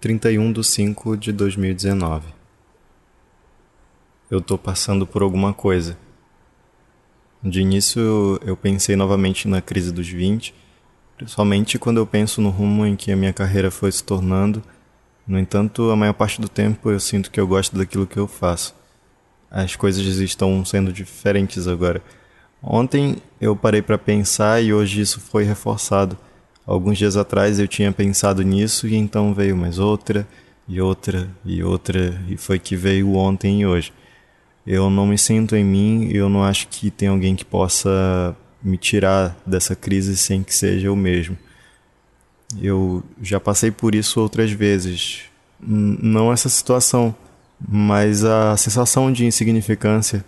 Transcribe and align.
31 0.00 0.52
de 0.52 0.62
5 0.62 1.16
de 1.16 1.32
2019 1.32 2.28
Eu 4.30 4.40
tô 4.40 4.56
passando 4.56 5.04
por 5.04 5.22
alguma 5.22 5.52
coisa. 5.52 5.98
De 7.42 7.62
início 7.62 8.38
eu 8.46 8.56
pensei 8.56 8.94
novamente 8.94 9.48
na 9.48 9.60
crise 9.60 9.90
dos 9.90 10.06
20, 10.06 10.54
principalmente 11.16 11.80
quando 11.80 11.96
eu 11.96 12.06
penso 12.06 12.40
no 12.40 12.48
rumo 12.48 12.86
em 12.86 12.94
que 12.94 13.10
a 13.10 13.16
minha 13.16 13.32
carreira 13.32 13.72
foi 13.72 13.90
se 13.90 14.04
tornando. 14.04 14.62
No 15.26 15.36
entanto, 15.36 15.90
a 15.90 15.96
maior 15.96 16.14
parte 16.14 16.40
do 16.40 16.48
tempo 16.48 16.92
eu 16.92 17.00
sinto 17.00 17.28
que 17.28 17.40
eu 17.40 17.48
gosto 17.48 17.76
daquilo 17.76 18.06
que 18.06 18.20
eu 18.20 18.28
faço. 18.28 18.76
As 19.50 19.74
coisas 19.74 20.04
estão 20.18 20.64
sendo 20.64 20.92
diferentes 20.92 21.66
agora. 21.66 22.00
Ontem 22.62 23.16
eu 23.40 23.56
parei 23.56 23.82
para 23.82 23.98
pensar 23.98 24.62
e 24.62 24.72
hoje 24.72 25.00
isso 25.00 25.18
foi 25.18 25.42
reforçado 25.42 26.16
Alguns 26.68 26.98
dias 26.98 27.16
atrás 27.16 27.58
eu 27.58 27.66
tinha 27.66 27.90
pensado 27.90 28.42
nisso 28.42 28.86
e 28.86 28.94
então 28.94 29.32
veio 29.32 29.56
mais 29.56 29.78
outra 29.78 30.28
e 30.68 30.78
outra 30.82 31.26
e 31.42 31.62
outra 31.62 32.20
e 32.28 32.36
foi 32.36 32.58
que 32.58 32.76
veio 32.76 33.14
ontem 33.14 33.62
e 33.62 33.66
hoje. 33.66 33.90
Eu 34.66 34.90
não 34.90 35.06
me 35.06 35.16
sinto 35.16 35.56
em 35.56 35.64
mim 35.64 36.10
e 36.12 36.16
eu 36.18 36.28
não 36.28 36.44
acho 36.44 36.68
que 36.68 36.90
tem 36.90 37.08
alguém 37.08 37.34
que 37.34 37.42
possa 37.42 38.36
me 38.62 38.76
tirar 38.76 39.34
dessa 39.46 39.74
crise 39.74 40.14
sem 40.14 40.42
que 40.42 40.54
seja 40.54 40.88
eu 40.88 40.94
mesmo. 40.94 41.38
Eu 42.60 43.02
já 43.22 43.40
passei 43.40 43.70
por 43.70 43.94
isso 43.94 44.20
outras 44.20 44.50
vezes. 44.50 45.22
Não 45.58 46.30
essa 46.30 46.50
situação, 46.50 47.16
mas 47.66 48.26
a 48.26 48.54
sensação 48.58 49.10
de 49.10 49.24
insignificância. 49.24 50.22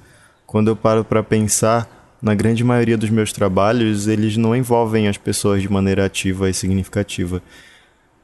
Quando 0.46 0.68
eu 0.68 0.76
paro 0.76 1.04
para 1.04 1.22
pensar 1.22 1.99
na 2.22 2.34
grande 2.34 2.62
maioria 2.62 2.98
dos 2.98 3.10
meus 3.10 3.32
trabalhos, 3.32 4.06
eles 4.06 4.36
não 4.36 4.54
envolvem 4.54 5.08
as 5.08 5.16
pessoas 5.16 5.62
de 5.62 5.70
maneira 5.70 6.04
ativa 6.04 6.50
e 6.50 6.54
significativa. 6.54 7.42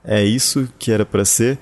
É 0.04 0.22
isso 0.22 0.68
que 0.78 0.92
era 0.92 1.06
para 1.06 1.24
ser. 1.24 1.58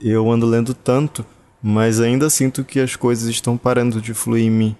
Eu 0.00 0.30
ando 0.30 0.46
lendo 0.46 0.72
tanto, 0.72 1.24
mas 1.62 2.00
ainda 2.00 2.30
sinto 2.30 2.64
que 2.64 2.80
as 2.80 2.96
coisas 2.96 3.28
estão 3.28 3.56
parando 3.56 4.00
de 4.00 4.14
fluir 4.14 4.44
em 4.44 4.50
mim. 4.50 4.76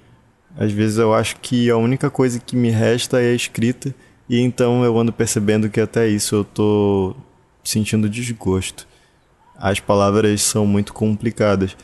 Às 0.56 0.72
vezes 0.72 0.98
eu 0.98 1.14
acho 1.14 1.36
que 1.36 1.70
a 1.70 1.77
única 1.77 2.11
coisa 2.11 2.41
que 2.41 2.56
me 2.56 2.70
resta 2.70 3.20
é 3.20 3.31
a 3.31 3.34
escrita, 3.34 3.94
e 4.28 4.41
então 4.41 4.84
eu 4.84 4.98
ando 4.98 5.12
percebendo 5.12 5.69
que 5.69 5.81
até 5.81 6.09
isso 6.09 6.34
eu 6.34 6.44
tô 6.44 7.14
sentindo 7.62 8.09
desgosto. 8.09 8.89
As 9.56 9.78
palavras 9.78 10.41
são 10.41 10.66
muito 10.66 10.92
complicadas 10.92 11.77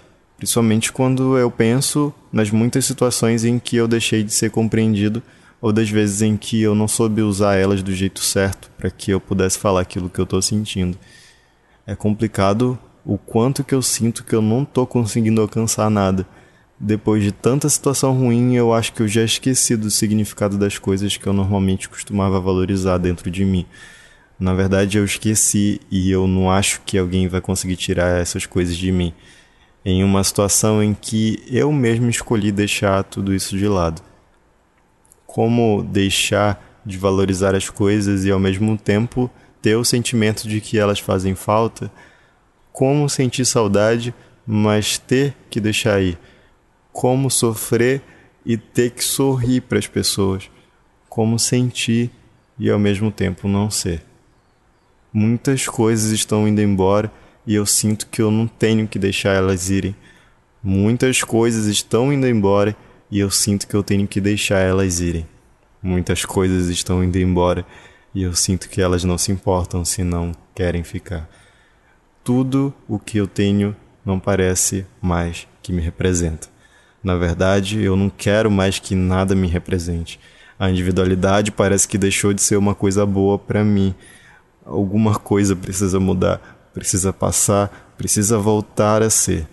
Principalmente 0.44 0.92
quando 0.92 1.38
eu 1.38 1.50
penso 1.50 2.12
nas 2.30 2.50
muitas 2.50 2.84
situações 2.84 3.46
em 3.46 3.58
que 3.58 3.76
eu 3.76 3.88
deixei 3.88 4.22
de 4.22 4.30
ser 4.30 4.50
compreendido 4.50 5.22
ou 5.58 5.72
das 5.72 5.88
vezes 5.88 6.20
em 6.20 6.36
que 6.36 6.60
eu 6.60 6.74
não 6.74 6.86
soube 6.86 7.22
usar 7.22 7.54
elas 7.54 7.82
do 7.82 7.94
jeito 7.94 8.20
certo 8.20 8.70
para 8.76 8.90
que 8.90 9.10
eu 9.10 9.18
pudesse 9.18 9.58
falar 9.58 9.80
aquilo 9.80 10.10
que 10.10 10.18
eu 10.18 10.24
estou 10.24 10.42
sentindo. 10.42 10.98
É 11.86 11.96
complicado 11.96 12.78
o 13.06 13.16
quanto 13.16 13.64
que 13.64 13.74
eu 13.74 13.80
sinto 13.80 14.22
que 14.22 14.34
eu 14.34 14.42
não 14.42 14.64
estou 14.64 14.86
conseguindo 14.86 15.40
alcançar 15.40 15.88
nada. 15.88 16.26
Depois 16.78 17.22
de 17.22 17.32
tanta 17.32 17.66
situação 17.66 18.12
ruim, 18.12 18.54
eu 18.54 18.74
acho 18.74 18.92
que 18.92 19.00
eu 19.00 19.08
já 19.08 19.24
esqueci 19.24 19.74
do 19.78 19.90
significado 19.90 20.58
das 20.58 20.76
coisas 20.76 21.16
que 21.16 21.26
eu 21.26 21.32
normalmente 21.32 21.88
costumava 21.88 22.38
valorizar 22.38 22.98
dentro 22.98 23.30
de 23.30 23.46
mim. 23.46 23.64
Na 24.38 24.52
verdade, 24.52 24.98
eu 24.98 25.06
esqueci 25.06 25.80
e 25.90 26.10
eu 26.10 26.26
não 26.26 26.50
acho 26.50 26.82
que 26.84 26.98
alguém 26.98 27.28
vai 27.28 27.40
conseguir 27.40 27.76
tirar 27.76 28.20
essas 28.20 28.44
coisas 28.44 28.76
de 28.76 28.92
mim 28.92 29.14
em 29.84 30.02
uma 30.02 30.24
situação 30.24 30.82
em 30.82 30.94
que 30.94 31.42
eu 31.46 31.70
mesmo 31.70 32.08
escolhi 32.08 32.50
deixar 32.50 33.04
tudo 33.04 33.34
isso 33.34 33.56
de 33.56 33.68
lado. 33.68 34.00
Como 35.26 35.82
deixar 35.82 36.80
de 36.86 36.96
valorizar 36.96 37.54
as 37.54 37.68
coisas 37.68 38.24
e 38.24 38.30
ao 38.30 38.38
mesmo 38.38 38.78
tempo 38.78 39.30
ter 39.60 39.76
o 39.76 39.84
sentimento 39.84 40.48
de 40.48 40.60
que 40.60 40.78
elas 40.78 41.00
fazem 41.00 41.34
falta? 41.34 41.90
Como 42.72 43.08
sentir 43.08 43.44
saudade, 43.44 44.14
mas 44.46 44.96
ter 44.98 45.36
que 45.50 45.60
deixar 45.60 46.00
ir? 46.00 46.18
Como 46.90 47.30
sofrer 47.30 48.02
e 48.44 48.56
ter 48.56 48.90
que 48.90 49.04
sorrir 49.04 49.62
para 49.62 49.78
as 49.78 49.86
pessoas? 49.86 50.50
Como 51.08 51.38
sentir 51.38 52.10
e 52.58 52.70
ao 52.70 52.78
mesmo 52.78 53.10
tempo 53.10 53.48
não 53.48 53.70
ser? 53.70 54.02
Muitas 55.12 55.66
coisas 55.66 56.10
estão 56.10 56.48
indo 56.48 56.60
embora 56.60 57.10
e 57.46 57.54
eu 57.54 57.66
sinto 57.66 58.06
que 58.06 58.22
eu 58.22 58.30
não 58.30 58.46
tenho 58.46 58.88
que 58.88 58.98
deixar 58.98 59.34
elas 59.34 59.70
irem. 59.70 59.94
Muitas 60.62 61.22
coisas 61.22 61.66
estão 61.66 62.12
indo 62.12 62.26
embora 62.26 62.74
e 63.10 63.20
eu 63.20 63.30
sinto 63.30 63.68
que 63.68 63.74
eu 63.74 63.82
tenho 63.82 64.06
que 64.08 64.20
deixar 64.20 64.60
elas 64.60 65.00
irem. 65.00 65.26
Muitas 65.82 66.24
coisas 66.24 66.68
estão 66.68 67.04
indo 67.04 67.18
embora 67.18 67.66
e 68.14 68.22
eu 68.22 68.34
sinto 68.34 68.68
que 68.68 68.80
elas 68.80 69.04
não 69.04 69.18
se 69.18 69.30
importam 69.30 69.84
se 69.84 70.02
não 70.02 70.32
querem 70.54 70.82
ficar. 70.82 71.28
Tudo 72.22 72.72
o 72.88 72.98
que 72.98 73.18
eu 73.18 73.26
tenho 73.26 73.76
não 74.04 74.18
parece 74.18 74.86
mais 75.02 75.46
que 75.62 75.72
me 75.72 75.82
representa. 75.82 76.48
Na 77.02 77.16
verdade, 77.16 77.82
eu 77.82 77.96
não 77.96 78.08
quero 78.08 78.50
mais 78.50 78.78
que 78.78 78.94
nada 78.94 79.34
me 79.34 79.46
represente. 79.46 80.18
A 80.58 80.70
individualidade 80.70 81.52
parece 81.52 81.86
que 81.86 81.98
deixou 81.98 82.32
de 82.32 82.40
ser 82.40 82.56
uma 82.56 82.74
coisa 82.74 83.04
boa 83.04 83.38
para 83.38 83.62
mim. 83.62 83.94
Alguma 84.64 85.18
coisa 85.18 85.54
precisa 85.54 86.00
mudar 86.00 86.63
precisa 86.74 87.12
passar, 87.12 87.94
precisa 87.96 88.36
voltar 88.36 89.00
a 89.00 89.08
ser. 89.08 89.48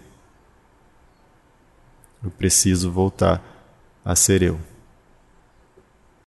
Eu 2.23 2.31
preciso 2.31 2.91
voltar 2.91 3.41
a 4.03 4.15
ser 4.15 4.41
eu. 4.41 4.59